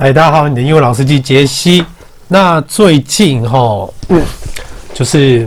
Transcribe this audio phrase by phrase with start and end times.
[0.00, 1.84] 哎，大家好，你的英文老司机杰西。
[2.26, 4.24] 那最近哈，嗯，
[4.94, 5.46] 就是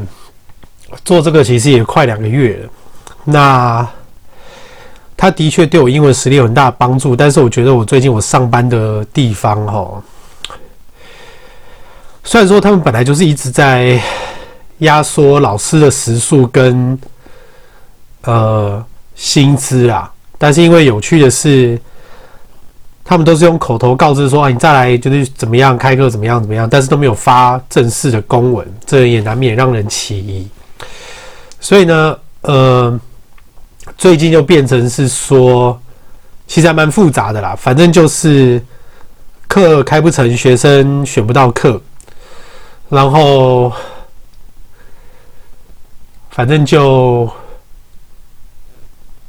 [1.03, 2.69] 做这个其实也快两个月了。
[3.23, 3.87] 那
[5.17, 10.03] 他的确对我英文实力有很大的帮助，但是我觉得我最近我上班的地方哈，
[12.23, 13.99] 虽然说他们本来就是一直在
[14.77, 16.95] 压缩老师的时数跟
[18.21, 18.85] 呃
[19.15, 21.81] 薪资啊，但是因为有趣的是。
[23.05, 30.47] 他们都是用口头告知说啊，你再来就是怎么样开课怎么样怎么样，但是都没有发正式的公文，这也难免让人起疑。
[31.59, 32.99] 所以呢，呃，
[33.97, 35.77] 最近就变成是说，
[36.47, 37.53] 其实还蛮复杂的啦。
[37.59, 38.63] 反正就是
[39.49, 41.81] 课开不成，学生选不到课，
[42.87, 43.71] 然后
[46.29, 47.29] 反正就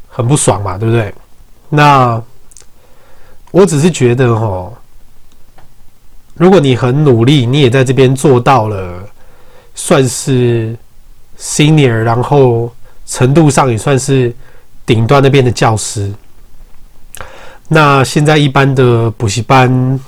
[0.08, 1.12] 很不爽嘛，对不对？
[1.68, 2.22] 那。
[3.54, 4.68] 我只是觉得齁，
[6.34, 9.00] 如果你很努力，你也在这边做到了，
[9.77, 10.77] 算是
[11.38, 12.69] senior，然后
[13.06, 14.34] 程度上也算是
[14.84, 16.12] 顶端那边的教师。
[17.69, 20.00] 那现在一般的补习班，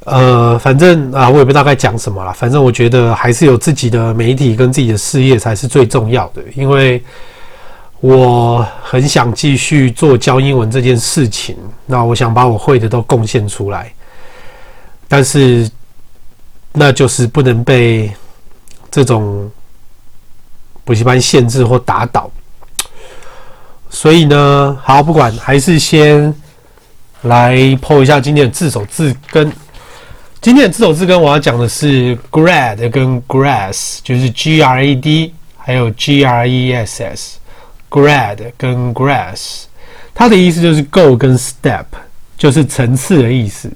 [0.00, 2.32] 呃，反正啊，我也不知道该讲什么了。
[2.32, 7.00] 反正我觉得还是有自己的媒体跟自己的事业才是最重要的，因为。
[8.02, 13.92] 我很想继续做教英文这件事情，那我想把我会的都贡献出来，
[15.06, 15.70] 但是
[16.72, 18.10] 那就是不能被
[18.90, 19.48] 这种
[20.82, 22.28] 补习班限制或打倒。
[23.88, 26.34] 所以呢，好，不管，还是先
[27.20, 29.52] 来 po 一下今天的字首字根。
[30.40, 37.38] 今天的字首字根我要讲的是 grad 跟 grass，就是 G R A D 还有 G R E S S。
[37.92, 39.64] Grad 跟 grass，
[40.14, 41.84] 它的意思就是 go 跟 step，
[42.38, 43.70] 就是层次的意思。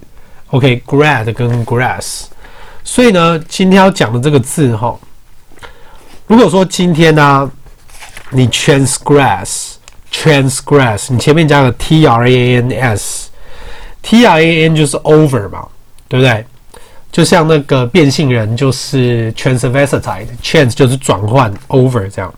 [0.47, 2.23] OK，grad 跟 grass，
[2.83, 4.97] 所以呢，今天要讲的这个字哈，
[6.25, 7.51] 如果说今天呢、
[8.31, 15.67] 你 transgress，transgress，你前面加个 t r a n s，t r a n 就是 over 嘛，
[16.07, 16.43] 对不对？
[17.11, 22.33] 就像那个变性人就是 transvestite，trans 就是转换，over 这样。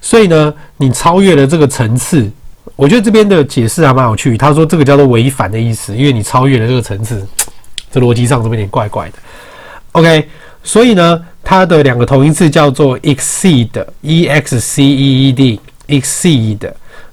[0.00, 2.30] 所以呢，你超越了这个层次，
[2.74, 4.36] 我觉得这边的解释还蛮有趣。
[4.36, 7.26] 他说这个叫做违反的意思，因为你超越了这个层次，
[7.92, 9.14] 这逻辑上是不有点怪怪的
[9.92, 10.28] ？OK，
[10.62, 16.70] 所以呢，它的两个同义字叫做 exceed，e x c e e d，exceed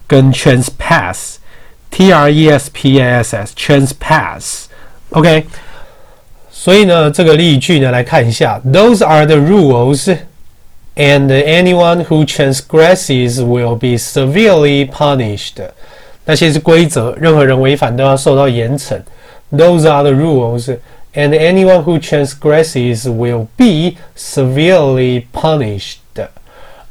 [0.08, 4.64] 跟 transpass，T R E S P A S S，transpass。
[5.10, 5.46] OK，。
[6.50, 10.18] 所以呢，这个例句呢，来看一下，Those are the rules。
[10.98, 15.62] And anyone who transgresses will be severely punished.
[16.26, 19.00] 那些是规则，任何人违反都要受到严惩。
[19.52, 20.76] Those are the rules.
[21.14, 25.98] And anyone who transgresses will be severely punished.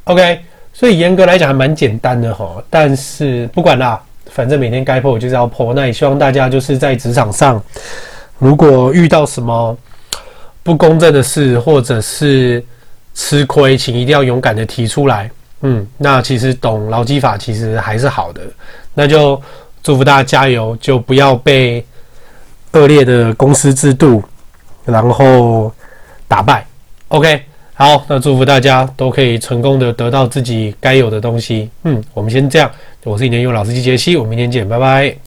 [0.04, 0.40] OK，
[0.72, 2.62] 所以严格来讲还蛮简单的哈。
[2.70, 5.74] 但是不管啦，反正每天该破就是要破。
[5.74, 7.60] 那也希望大家就是在职场上，
[8.38, 9.76] 如果遇到什么
[10.62, 12.64] 不公正的事，或者是
[13.16, 15.28] 吃亏，请一定要勇敢的提出来。
[15.62, 18.42] 嗯，那其实懂劳基法其实还是好的。
[18.92, 19.40] 那就
[19.82, 21.84] 祝福大家加油，就不要被
[22.72, 24.22] 恶劣的公司制度
[24.84, 25.72] 然后
[26.28, 26.64] 打败。
[27.08, 31.70] OK，好，那祝福大家都可以成功的得到自己该有的东西。
[31.84, 32.70] 嗯，我们先这样。
[33.02, 35.16] 我是你的英文老司机杰西，我们明天见，拜拜。